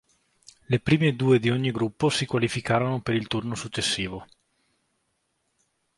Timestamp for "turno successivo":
3.27-4.25